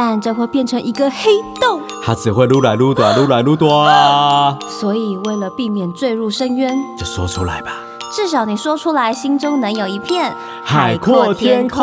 [0.00, 4.56] 但这会变成一个黑洞，它只会撸来撸短，撸来撸短。
[4.68, 7.72] 所以为了避免坠入深渊，就说出来吧。
[8.12, 10.32] 至少你说出来，心中能有一片
[10.62, 11.82] 海阔天空。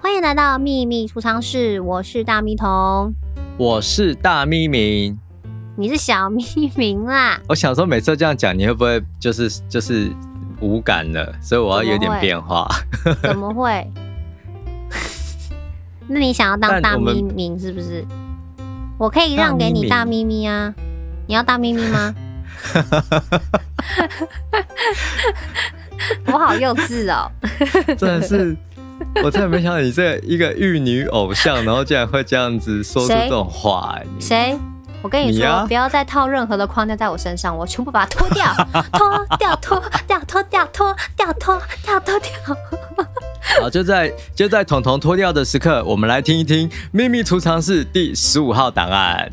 [0.00, 3.12] 欢迎来到秘密储藏室，我是大咪童。
[3.58, 5.18] 我是大咪明，
[5.80, 7.40] 你是小咪明啦。
[7.48, 10.10] 我想说，每次这样讲，你会不会就是就是
[10.60, 11.32] 无感了？
[11.40, 12.68] 所以我要有点变化。
[13.22, 13.88] 怎么会？
[16.08, 18.04] 那你想要当大咪咪是不是？
[18.98, 20.74] 我，可以让给你大咪咪啊！
[21.28, 22.12] 你要大咪咪吗？
[26.26, 27.30] 我好幼稚哦！
[27.96, 28.56] 真的是。
[29.22, 34.04] 我真的没想到你这一个玉女偶像，然后竟然会这样子说出这种话哎！
[34.18, 34.58] 谁？
[35.00, 38.52] 我跟你说，你啊、不要再套任何的框架在我身上，我全部把它 脱掉，
[38.92, 42.30] 脱掉，脱掉，脱掉，脱掉，脱掉，脱掉。
[43.62, 49.30] 好，就在就在彤彤脱掉的时刻，我们来听一听《秘密储藏室》第十五号档案。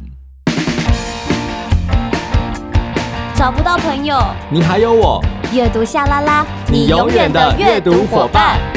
[3.36, 4.18] 找不到朋友，
[4.50, 5.24] 你还有我。
[5.52, 8.75] 阅读夏拉拉，你永远的阅读伙伴。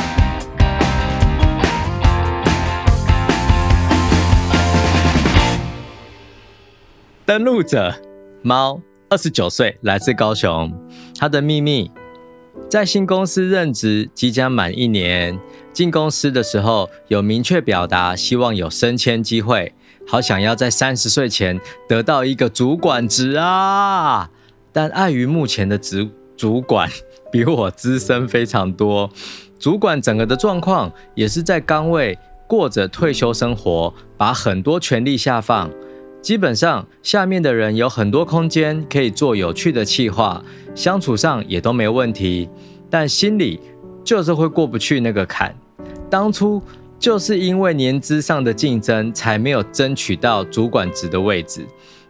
[7.28, 7.94] 登录者
[8.40, 10.72] 猫，二十九岁，来自高雄。
[11.18, 11.90] 他的秘密，
[12.70, 15.38] 在新公司任职即将满一年，
[15.70, 19.74] 进公司的时候有明确表达希望有升迁机会，
[20.06, 24.30] 好想要在三十岁前得到一个主管职啊！
[24.72, 26.88] 但碍于目前的职主管
[27.30, 29.10] 比我资深非常多，
[29.58, 35.70] 主管整个的状况也是在岗位过着退休生活，把很多权力下放。
[36.20, 40.42] 基本上，下面的人有很多空间可以做有趣的企划，
[40.74, 42.48] 相处上也都没问题，
[42.90, 43.60] 但心里
[44.04, 45.54] 就是会过不去那个坎。
[46.10, 46.60] 当初
[46.98, 51.64] 就是因为年资上的竞争，才没有争取到主管职的位置。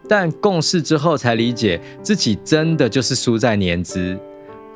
[0.07, 4.17] 但共事之后才理解，自己真的就是输在年资，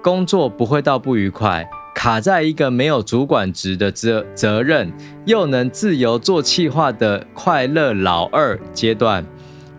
[0.02, 1.68] 工作不会到不愉快。
[2.04, 4.92] 卡在一个没有主管职的责责任，
[5.24, 9.26] 又能自由做企划的快乐老二阶段，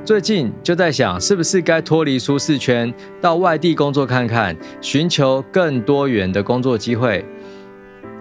[0.06, 2.90] 最近就在想，是不是该脱离舒适圈，
[3.20, 7.22] 到外地工作看看，寻求更多元的工作机会。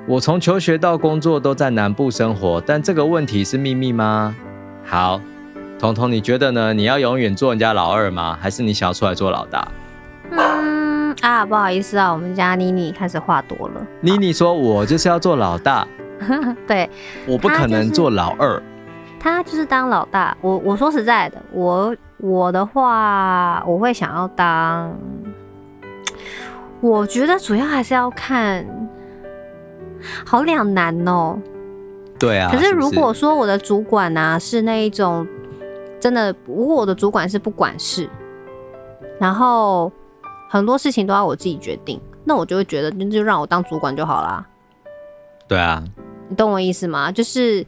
[0.06, 4.36] 我从求学到工作都在南部生活，但这个问题是秘密吗？
[4.84, 5.22] 好，
[5.80, 6.74] 彤彤，你觉得呢？
[6.74, 8.38] 你要永远做人家老二吗？
[8.42, 9.66] 还是你想要出来做老大？
[11.24, 13.88] 啊，不好意思啊，我们家妮妮开始话多了。
[14.02, 15.88] 妮妮说：“我就是要做老大。
[16.68, 16.90] ”对，
[17.26, 18.62] 我不可能做老二。
[19.22, 20.36] 他就是当老大。
[20.42, 24.94] 我我说实在的，我我的话，我会想要当。
[26.82, 28.66] 我觉得主要还是要看，
[30.26, 31.40] 好两难哦。
[32.20, 32.50] 对啊。
[32.52, 35.26] 可是如果说我的主管啊是那一种
[36.02, 38.10] 真的，如果我的主管是不管事，
[39.22, 39.90] 然后。
[40.54, 44.46] 很多事情都要我自己决定，那我就会觉得，那就让我当主管就好啦。
[45.48, 45.84] 对啊，
[46.30, 47.12] 你懂我意思吗？
[47.12, 47.66] 就是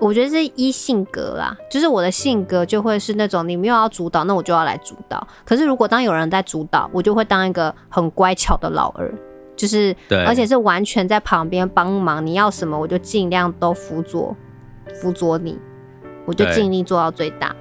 [0.00, 5.24] 我觉得是一性格啦，就是我的性格就会是那种你没有要主导，那我就要来主导。
[5.44, 9.14] 可是如果当有人在主导，我就会当一个很乖巧的老二，
[9.54, 14.36] 就是对，而且是完全在旁边帮忙，你要什么我就尽量都辅佐
[15.00, 15.56] 辅佐你，
[16.26, 17.54] 我就尽力做到最大。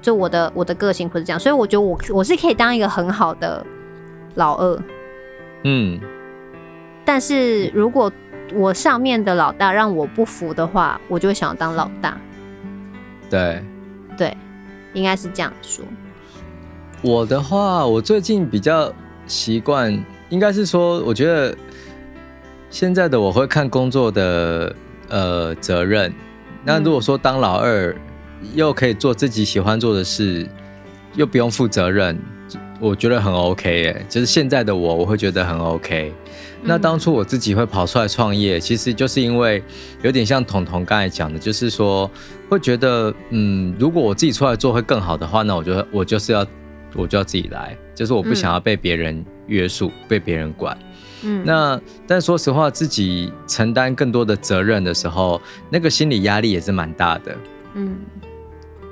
[0.00, 3.62] 就我的我的个性会是这样，所以我觉得我我是可以当一个很好的。
[4.34, 4.82] 老二，
[5.64, 6.00] 嗯，
[7.04, 8.10] 但是如果
[8.54, 12.16] 我上面的老大让我不服的话，我就会想要当老大。
[13.28, 13.62] 对，
[14.16, 14.36] 对，
[14.92, 15.84] 应该是这样说。
[17.02, 18.92] 我的话，我最近比较
[19.26, 21.56] 习惯，应该是说，我觉得
[22.70, 24.74] 现在的我会看工作的
[25.08, 26.12] 呃责任。
[26.64, 27.94] 那如果说当老二，
[28.54, 30.46] 又可以做自己喜欢做的事，
[31.14, 32.18] 又不用负责任。
[32.80, 36.12] 我觉得很 OK 耶，就是现在的我，我会觉得很 OK。
[36.62, 39.62] 那当初我自己会跑出来创业，其实就是因为
[40.02, 42.10] 有点像彤彤刚才讲的，就是说
[42.48, 46.46] 会觉得，嗯，如果我自己出来做会更好的话，那我就我就是要
[46.94, 50.76] 我就要自己来，就是我不想要被别人约束，被别人管。
[51.22, 55.40] 嗯，那但说实话，自己承担更多的责任的时候，
[55.70, 57.36] 那个心理压力也是蛮大的。
[57.74, 57.96] 嗯，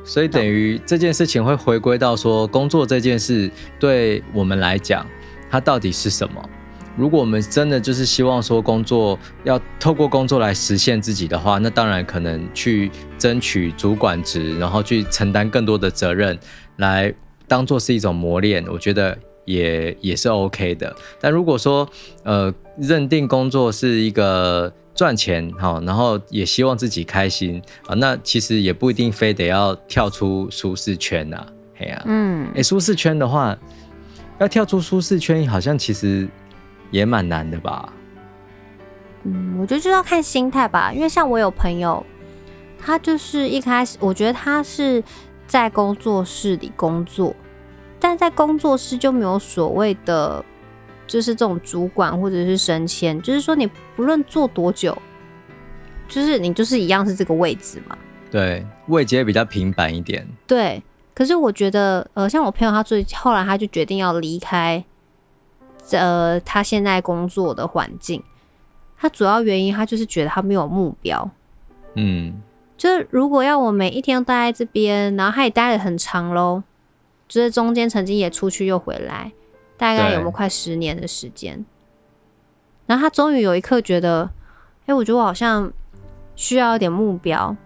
[0.09, 5.07] 所以等于这件事情会回归到说，工作这件事对我们来讲，
[5.51, 6.43] 它到底是什么？
[6.97, 16.37] 如果我们真的就是希望说工作要透过工作来实现自己的话，那当然可能去争取主管职，然后去承担更多的责任，
[16.77, 17.13] 来
[17.47, 20.97] 当做是一种磨练，我觉得也也是 OK 的。
[21.21, 21.87] 但如果说
[22.23, 31.47] 呃认定工作是一个赚钱哈，然后也希望自己开心啊，那其实也不一定非得要跳出舒适圈呐，
[31.77, 33.57] 嘿呀，嗯，哎，舒适圈的话，
[34.41, 36.29] 要跳出舒适圈，好像其实。
[36.91, 37.93] 也蛮难的吧，
[39.25, 40.91] 嗯，我觉得就要看心态吧。
[40.91, 42.03] 因为像我有朋友，
[42.79, 45.05] 他就是一开始，我觉得他是
[45.47, 47.37] 在工作室里工作，
[48.01, 50.43] 但在工作室就没有所谓的，
[51.09, 53.67] 就是这种主管或者是升迁，就是说你
[53.97, 54.97] 不论做多久，
[56.07, 57.99] 就是你就是一样是这个位置嘛。
[58.31, 60.25] 对，位阶比较平板一点。
[60.47, 60.81] 对，
[61.15, 64.85] 可是我觉得，呃，像我朋友，他最后来他就决定要离开。
[65.93, 68.23] 呃，他现在工作的环境，
[68.99, 71.31] 他主要原因他就是觉得他没有目标。
[71.95, 72.35] 嗯，
[72.77, 76.63] 就是如果要我每一天都待在这边，然后他也待了很长喽，
[77.27, 79.33] 就是中间曾经也出去又回来，
[79.79, 81.65] 大概有没有快十年的时间？
[82.85, 84.29] 然后他终于有一刻觉得，
[84.87, 85.73] 哎，我觉得我好像
[86.35, 87.57] 需要一点目标，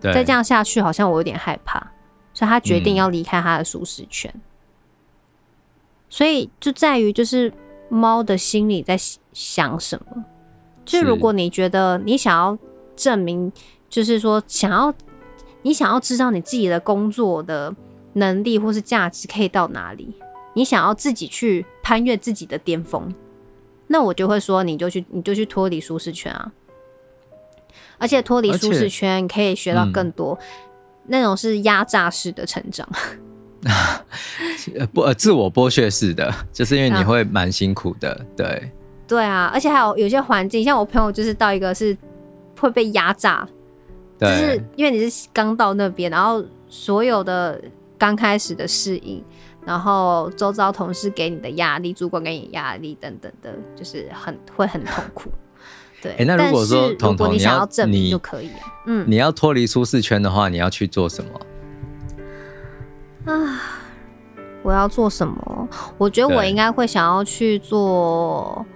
[0.00, 1.78] 再这样下去好像我有点害怕，
[2.32, 4.32] 所以他决定要离开他的舒适圈。
[6.08, 7.52] 所以就在于，就是
[7.88, 8.98] 猫的心里在
[9.32, 10.24] 想什么。
[10.84, 12.58] 就如果你觉得你想要
[12.96, 13.52] 证明，
[13.88, 14.92] 就是说想要
[15.62, 17.74] 你想要知道你自己的工作的
[18.14, 20.14] 能力或是价值可以到哪里，
[20.54, 23.12] 你想要自己去攀越自己的巅峰，
[23.86, 26.52] 那我就会说，你就去你就去脱离舒适圈啊。
[27.98, 30.38] 而且脱离舒适圈可以学到更多，
[31.06, 32.88] 那种是压榨式的成长。
[34.92, 38.72] 不，呃，自我剥削式的，就是因为你会蛮辛苦的，啊，对。
[39.06, 41.96] 对啊，而且还有有些环境，像我朋友就是到一个是
[42.58, 43.46] 会被压榨，
[44.18, 47.60] 就是因为你是刚到那边，然后所有的
[47.98, 49.22] 刚开始的适应，
[49.64, 55.30] 然后周遭同事给你的压力，主管给你压力等等的，就是很会很痛苦。
[56.02, 58.50] 对，欸，那如果说彤彤，你想要证明就可以，
[58.86, 61.24] 嗯，你要脱离舒适圈的话，你要去做什
[63.24, 63.32] 么？
[63.32, 63.60] 啊，
[64.64, 65.68] 我要做什么？
[65.96, 68.66] 我觉得我应该会想要去做，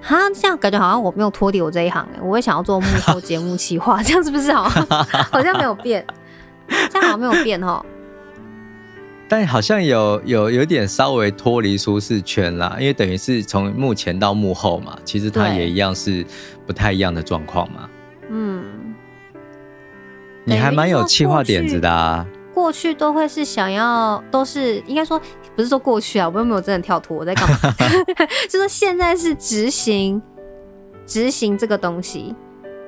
[0.00, 4.86] 哈，这样感觉好像我没有脱离我这一行哎，我会想要做幕后节目企划，这样是不是好像
[5.30, 6.02] 好像没有变？
[6.90, 7.84] 这样好像没有变哦。
[9.30, 16.26] 但好像有有有点稍微脱离舒适圈啦，因为等于是从幕前到幕后嘛，其实它也一样是
[16.66, 17.88] 不太一样的状况嘛。
[18.28, 18.64] 嗯，
[20.42, 22.26] 你还蛮有企划点子的啊。
[22.52, 25.16] 过去都会是想要，都是应该说
[25.54, 27.56] 不是说过去啊，我又没有真的跳脱，我在干嘛？
[28.50, 30.20] 就说现在是执行
[31.06, 32.34] 执行这个东西，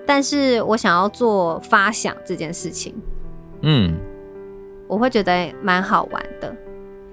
[0.04, 2.92] 但是我想要做发想这件事情，
[3.62, 3.94] 嗯，
[4.92, 6.54] 我会觉得蛮好玩的。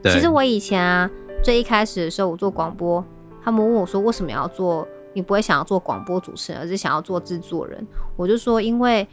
[0.04, 1.10] 其实我以前啊，
[1.44, 3.04] 最一开始的时候，我做广播，
[3.44, 7.86] 他们问我说为什么要做，你不会想要做广播主持人，而是想要做制作人？
[8.15, 9.08] 我就说，因为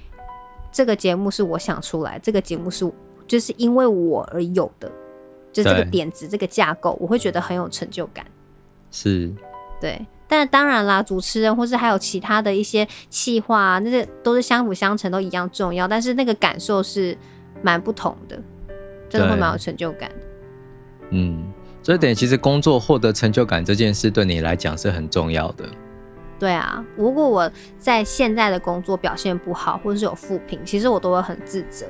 [0.72, 2.90] 这个节目是我想出来，这个节目是。
[3.28, 4.88] 就是因为我而有的，
[5.52, 8.24] 就是这个点子、这个架构，我会觉得很有成就感。
[8.92, 9.34] 是，
[9.80, 10.06] 对。
[10.28, 15.88] 但当然啦，主持人或是还有其他的一些企划啊，那些都是相辅相成，都一样重要。
[15.88, 17.18] 但是那个感受是
[17.62, 18.40] 蛮不同的，
[19.08, 20.10] 真的会蛮有成就感。
[21.10, 25.64] 嗯，所以等于其实工作获得成就感这件事，对你来讲是很重要的。
[26.38, 31.86] 对啊，如果我在现在的工作表现不好，或者是有负评，其实我都会很自责。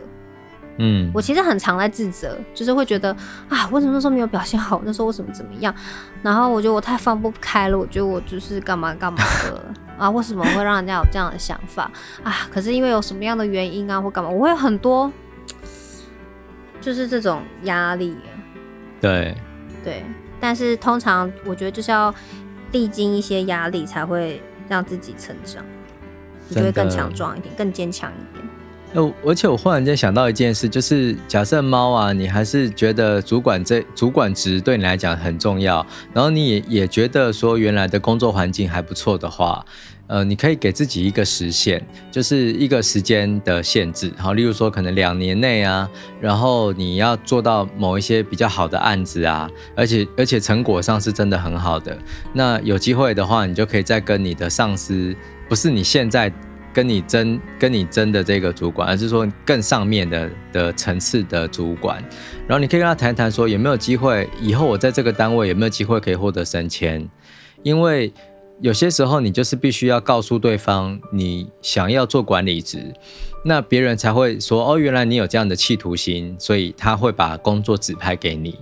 [0.78, 3.10] 嗯，我其实很常在自责，就是会觉得
[3.48, 4.82] 啊，为什么那时候没有表现好？
[4.84, 5.74] 那时候为什么怎么样？
[6.22, 9.64] 然后我觉得我太放不开了，我觉得我就是干嘛干嘛的
[9.98, 10.10] 啊？
[10.10, 11.90] 为什么会让人家有这样的想法
[12.22, 12.46] 啊？
[12.52, 14.28] 可是因为有什么样的原因啊，或干嘛？
[14.28, 15.10] 我会有很多，
[16.86, 18.16] 就是这种压力。
[19.00, 19.34] 对
[19.82, 20.04] 对，
[20.38, 22.14] 但是通常我觉得就是要
[22.70, 25.64] 历经一些压力，才会让自己成长，
[26.48, 28.46] 你就会更强壮一点，更坚强一点。
[28.94, 39.66] 呃，而且我忽然间想到一件事，就是假设猫啊，你还是觉得主管这主管职对你来讲很重要，然后你也也觉得说原来的工作环境还不错的话。
[40.08, 41.82] 呃，你可以给自己一个时限，
[42.12, 44.12] 就是一个时间的限制。
[44.16, 45.88] 好，例如说可能两年内啊，
[46.20, 51.98] 然后你要做到某一些比较好的案子啊，而且而且成果上是真的很好的。
[52.32, 55.12] 那有机会的话，你就可以再跟你的上司，
[55.48, 56.32] 不是你现在
[56.72, 62.00] 跟你争跟你争的这个主管，而是说更上面的的层次的主管，
[62.46, 67.08] 然后你可以跟他谈谈说有没有机会，以后我在这个单位有没有机会可以获得升迁，
[67.64, 68.12] 因为。
[68.60, 72.94] 有些时候，你就是必须要告诉对方你想要做管理职，
[73.44, 78.58] 那别人才会说哦，原来你有这样的企图心，所以他会把工作指派给你。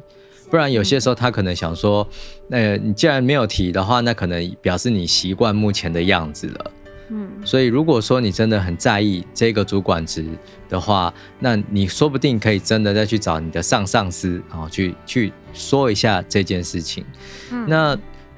[0.50, 2.06] 不然有些时候他可能想说，
[2.50, 6.70] 呃，你既然没有提的话，那可能表示你习惯目前的样子了。
[7.10, 10.26] 嗯，所以如果说你真的很在意这个主管职
[10.68, 17.04] 的话，那你说不定可以真的再去找你的上上司，然后去去说一下这件事情。
[17.52, 17.96] 嗯，那。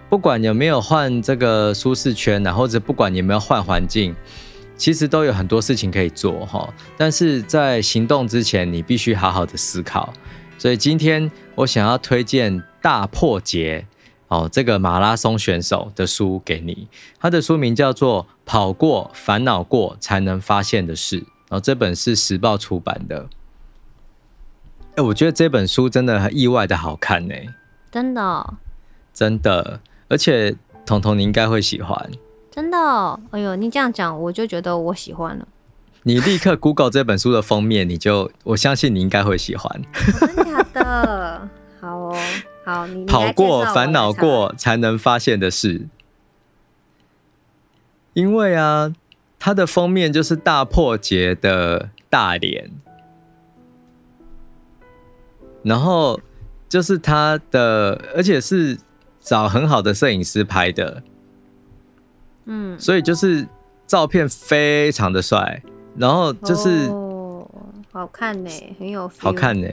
[0.09, 4.15] 不管有没有换这个舒适圈呐，或者不管有没有换环境，
[4.77, 6.73] 其实都有很多事情可以做哈。
[6.97, 10.13] 但是在行动之前，你必须好好的思考。
[10.59, 13.85] 所以今天我想要推荐大破节
[14.29, 16.89] 哦，这个马拉松选手的书给你。
[17.19, 23.29] 他的书名叫做《跑过烦恼过才能发现的事》，然后这本是时报出版的。
[24.95, 27.35] 哎，我觉得这本书真的很意外的好看呢，
[27.91, 28.55] 真的哦，
[29.13, 29.81] 真的。
[30.09, 32.11] 而且，彤彤你应该会喜欢，
[32.51, 33.19] 真的哦。
[33.31, 35.49] 哎呦，你这样讲，我就觉得我喜欢了。
[36.05, 39.83] 你立刻 Google 这本书的封面，你就我相信你应该会喜欢。
[40.21, 41.49] 真的假的？
[41.81, 42.17] 好哦，
[42.65, 45.89] 好，你跑过烦恼过才能发现的事。
[48.15, 48.93] 因为啊，
[49.41, 52.71] 它的封面就是大破节的大脸，
[55.65, 56.21] 然后
[56.69, 58.79] 就是它的，而且是。
[59.27, 61.03] 找很好的摄影师拍的，
[62.45, 63.45] 嗯，所以就是
[63.85, 65.61] 照片非常的帅，
[65.97, 67.45] 然后就是、哦、
[67.91, 69.69] 好看呢，很有好看呢。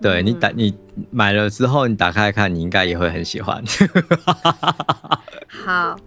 [0.00, 0.74] 对、嗯、你打你
[1.10, 3.62] 买了之后，你打开看，你应该也会很喜欢。
[5.46, 5.98] 好，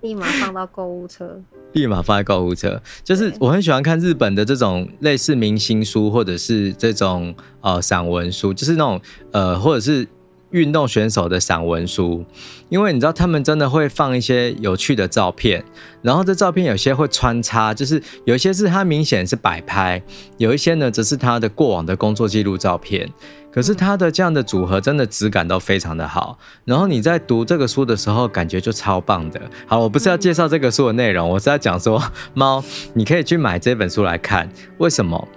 [0.00, 1.38] 立马放到购物车，
[1.74, 2.80] 立马放在购物车。
[3.04, 8.98] 就是我很喜欢看日本的这种类似明星书，或者是这种呃散文书，就是那种
[9.32, 10.08] 呃或者是。
[10.50, 12.24] 运动选手的散文书，
[12.68, 15.64] 因为你知道他们真的会放一些有趣的照片，
[16.02, 20.02] 然后这照片有些会穿插，就是有一些是他明显是摆拍，
[20.38, 23.08] 有一些呢则是他的过往的工作记录照片。
[23.52, 29.40] 可是他的这样的组合真的质感都非常的好，然后你在读这个书的时候感觉就超棒的。
[29.66, 32.00] 好，我不是要介绍这个书的内容，我是要讲说
[32.32, 32.62] 猫，
[32.94, 35.28] 你可以去买这本书来看，为什么？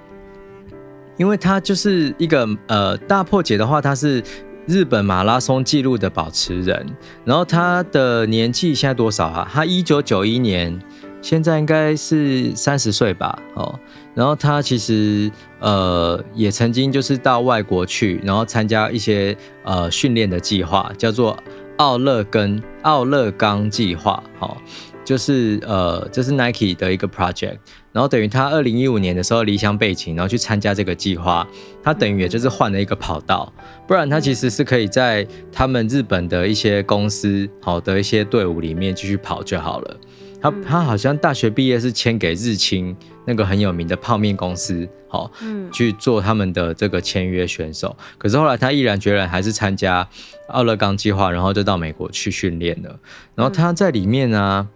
[1.18, 4.24] 因为它就是一个呃大破解的话，它是。
[4.66, 6.86] 日本马拉松纪录的保持人，
[7.26, 9.50] 然后他的年纪现在多少啊？
[9.52, 10.80] 他一九九一年，
[11.22, 13.38] 现在应该是三十岁吧。
[13.56, 13.78] 哦，
[14.16, 15.30] 然后他其实
[15.60, 21.38] 呃也曾经就是到外国去，然后参加一些呃训练的计划，叫做
[21.78, 24.24] 奥勒根奥勒冈计划。
[24.40, 24.56] 哦，
[25.04, 27.58] 就是呃这是 Nike 的一个 project。
[27.92, 31.48] 然后等于他二零一五年的时候离乡背井，然后去参加这个计划，
[31.84, 33.54] 他等于也就是换了一个跑道，
[33.88, 39.98] 不然他其实是可以在他们日本的一些公司好的一些队伍里面继续跑就好了。
[40.42, 42.94] 他他好像大学毕业是签给日清
[43.26, 45.32] 那个很有名的泡面公司，好，
[45.72, 47.96] 去做他们的这个签约选手。
[48.18, 50.06] 可是后来他毅然决然还是参加
[50.48, 53.00] 奥勒冈计划，然后就到美国去训练了。
[53.36, 54.68] 然后他在里面呢、啊，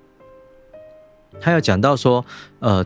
[1.39, 2.25] 他有讲到说，
[2.59, 2.85] 呃。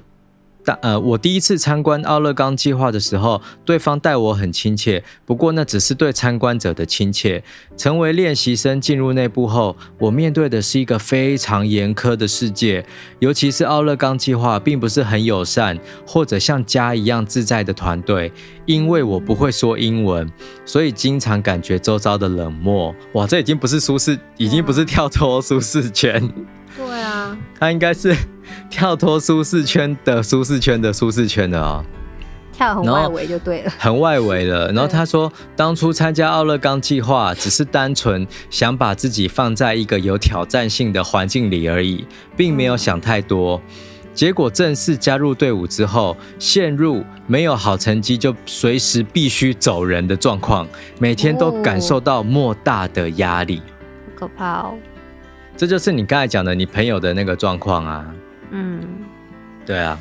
[0.64, 7.44] 但呃，我第一次参观奥勒冈计划的时候，对方待我很亲切，不过那只是对参观者的亲切。
[7.76, 12.86] 成为练习生进入内部后，我面对的是一个非常严苛的世界，
[13.18, 18.32] 尤其是奥勒冈计划并不是很友善或者像家一样自在的团队。
[18.68, 20.32] 因为我不会说英文，
[20.64, 22.94] 所以经常感觉周遭的冷漠。
[23.14, 26.32] 哇，这已经不是舒适，已经不是跳脱舒适圈。
[26.78, 28.16] 对啊，他应该是。
[28.70, 31.86] 跳脱舒适圈的舒适圈的舒适圈的啊、喔，
[32.54, 34.68] 跳很外围就对了，很外围了。
[34.74, 42.06] 然后他说，当初参加奥勒冈计划只是单纯想把自己放在一个有挑战性的环境里而已，
[42.36, 43.62] 并没有想太多。
[44.14, 50.68] 结果正式加入队伍之后，陷入没有好成绩就随时必须走人的状况，
[51.00, 53.62] 每天都感受到莫大的压力，
[54.14, 54.74] 可怕哦。
[55.56, 58.06] 这就是你刚才讲的你朋友的那个状况啊。
[58.52, 58.82] 嗯，
[59.66, 59.98] 对啊。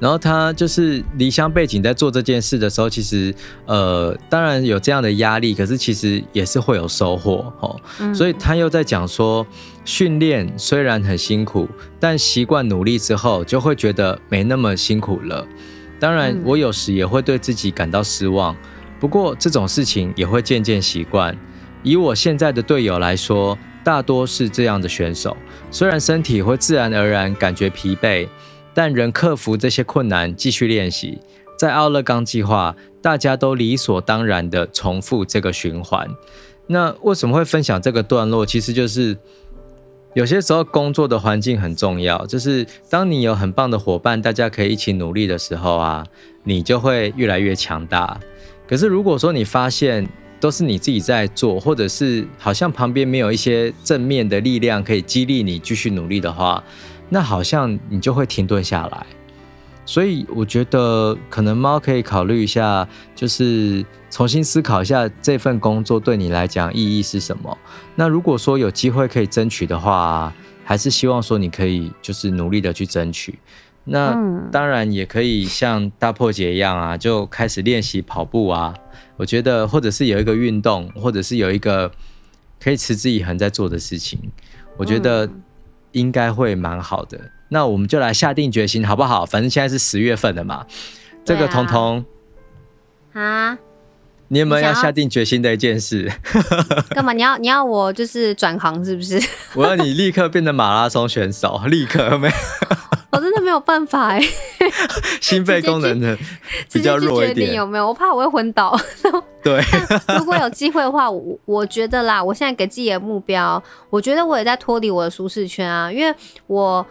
[0.00, 3.34] 然后他就是离乡背景，在做这件事的时候，其实
[3.64, 7.80] 呃，当然有这样的压力，可是其实也是会有收获哦。
[8.00, 9.46] 嗯、所以他又在讲说，
[9.84, 11.68] 训练虽然很辛苦，
[11.98, 15.46] 但习惯努力之后，就会觉得没那么辛苦了。
[15.98, 18.54] 当然，我有时也会对自己感到失望，
[19.00, 21.34] 不过这种事情也会渐渐习惯。
[21.82, 25.36] 以我现在的队友来说，大多是这样的选手，
[25.70, 28.26] 虽然身体会自然而然感觉疲惫。
[28.76, 31.20] 但仍克服这些困难，继续练习。
[31.56, 36.10] 在奥勒冈计划，大家都理所当然地重复这个循环。
[36.66, 38.44] 那为什么会分享这个段落？
[38.44, 39.16] 其实就是
[40.14, 46.04] 有些时候工作的环境很重要，就是当你有很棒的伙伴，大家可以一起努力的时候啊，
[46.42, 48.18] 你就会越来越强大。
[48.66, 50.04] 可是如果说你发现
[50.44, 56.62] 都是你自己在做，或者是好像旁边没有一些正面的力量可以激励你继续努力的话，
[57.08, 59.06] 那好像你就会停顿下来，
[59.86, 67.56] 所以我觉得可能猫可以考虑一下，就是重新思考一下这份工作对你来讲意义是什么。
[67.94, 70.30] 那如果说有机会可以争取的话，
[70.62, 73.38] 还是希望说你可以就是努力的去争取。
[73.84, 74.16] 那
[74.50, 78.74] 当然也可以像大破解一样啊，就开始练习跑步啊。
[79.16, 81.90] 我觉得或者是有一个运动，或者是有一个
[82.62, 84.18] 可以持之以恒在做的事情，
[84.76, 85.28] 我觉得。
[85.94, 87.16] 应该会蛮好的，
[87.50, 89.24] 那我们就来下定决心，好不好？
[89.24, 90.66] 反正现在是十月份了嘛，啊、
[91.24, 92.04] 这个彤彤
[93.12, 93.56] 啊，
[94.26, 96.10] 你有没有要下定决心的一件事？
[96.90, 97.12] 干嘛？
[97.12, 99.22] 你要你要我就是转行是不是？
[99.54, 102.34] 我要你立刻变成马拉松选手，立刻没有？
[103.14, 104.20] 我真的没有办法哎，
[105.20, 106.16] 心肺功能的
[106.72, 107.86] 比较弱一点，有没有？
[107.86, 108.78] 我怕我会昏倒。
[109.42, 109.62] 对，
[110.18, 116.14] 如果有机会的话，我我觉得啦，我现在给自己的目标，我觉得我也在脱离我的舒适圈啊，因为
[116.46, 116.84] 我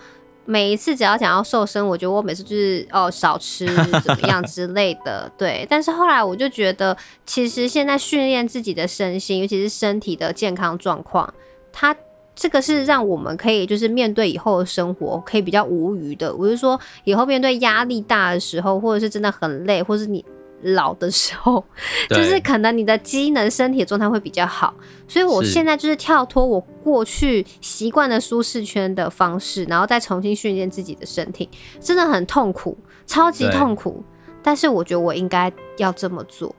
[0.45, 3.65] 每一次只要想要瘦身，我觉得我每次就是哦少吃
[4.05, 5.65] 怎么样之类的，对。
[5.69, 11.33] 但是后来我就觉得，其实现在训练自己的身心，尤其是身体的健康状况，
[11.71, 11.95] 它。
[12.35, 16.33] 这个是让我们可以就是面对以后的生活可以比较无余的。
[16.35, 20.23] 我是说，以后面对压力大的时候，或者是真的很累，或是你
[20.61, 21.63] 老的时候，
[22.09, 24.73] 就是可能你的机能、身体的状态会比较好。
[25.07, 31.47] 所以我现在就是跳脱我过去习惯的舒适圈的方式，然后再重新训练自己的身体，
[31.79, 34.03] 真的很痛苦，超级痛苦。
[34.41, 36.55] 但是我觉得我应该要这么做。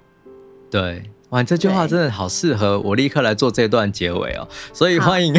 [0.70, 1.11] 对。
[1.30, 4.46] 哇，这句话真的好适合我立刻来做这段结尾哦！
[4.72, 5.34] 所以欢迎，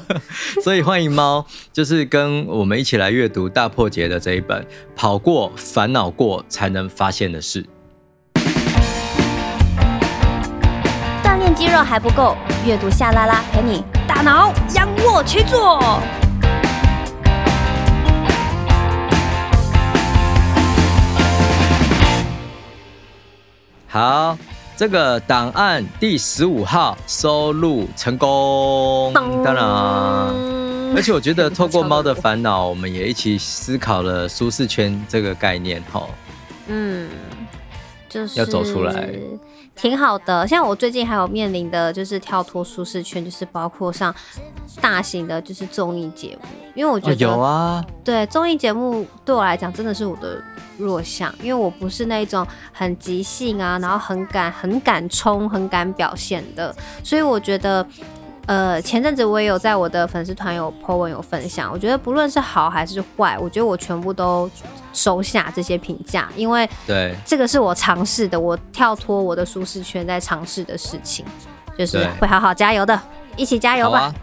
[0.64, 4.62] 所以欢迎猫，就是跟我们一起来阅读大破解的这一本
[4.96, 7.62] 《跑过、烦恼过才能发现的事》。
[11.22, 16.00] 锻炼肌肉还不够，阅读下拉拉陪你大脑仰卧起坐。
[23.88, 24.38] 好。
[24.76, 29.64] 这个档案第十五号收录成功，当然，
[30.96, 36.08] 而且我觉得透过猫的烦恼，我们也一起思考了舒适圈这个概念，哈，
[36.66, 37.08] 嗯，
[38.08, 39.08] 就是要走出来。
[39.76, 44.14] 挺好的，像我最近还有面临的就是跳脱舒适圈，就是包括上
[44.80, 50.42] 大型的，就是综艺节目，因为我觉得、哦、有啊，对综艺节目对我来讲真的是我的
[50.78, 57.86] 弱项，因为我不是那种很即兴啊，然后很敢、很敢冲、很敢表现的，所以我觉得。
[58.46, 64.50] 呃，前阵子我也有在我的粉丝团有 po 文有分享，我觉得不论是好还是坏，我觉得我全部都
[64.92, 67.14] 收下这些评价，因为对。
[67.24, 71.24] 这个是我尝试的，我跳脱我的舒适圈在尝试的事情，
[71.78, 73.00] 就是会好好加油的，
[73.34, 74.00] 一起加油吧。
[74.00, 74.14] 啊、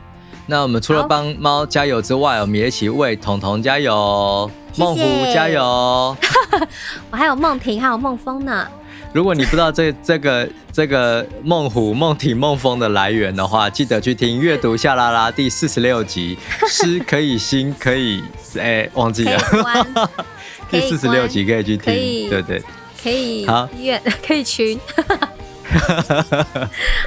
[0.45, 5.01] 那我们除了帮猫加油之外，我们也一起为彤彤加油，梦虎
[5.33, 6.15] 加油，
[7.09, 8.67] 我还有梦婷还有梦峰呢。
[9.13, 18.23] 如果你不知道这这个这个梦虎、梦挺、梦风的来源的话，记得去听阅读夏拉拉第四十六集，诗可以心可以
[18.55, 19.37] 哎、欸、忘记了，
[20.71, 22.63] 第四十六集可以去听，以对，对对，
[23.03, 24.79] 可以好愿可以群，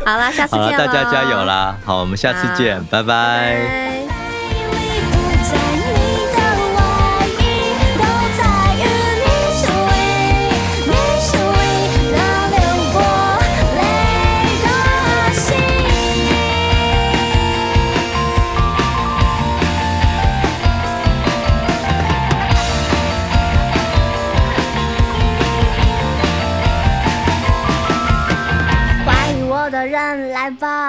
[0.04, 1.78] 好啦，下次见好，大家加油啦！
[1.84, 3.04] 好，我们下次见，拜拜。
[3.04, 4.03] 拜拜。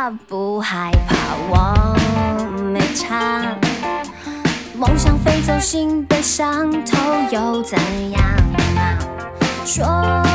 [0.10, 1.16] 不害怕，
[1.50, 1.96] 我
[2.72, 3.56] 没差，
[4.76, 5.54] 梦想飞走。
[5.60, 6.98] 心被伤透
[7.32, 7.78] 又怎
[8.12, 8.22] 样
[8.78, 8.98] 啊？
[9.66, 10.35] 说。